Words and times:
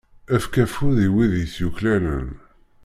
Efk 0.35 0.53
afud 0.63 0.97
i 1.05 1.09
wid 1.15 1.33
i 1.43 1.45
t-yuklalen. 1.53 2.29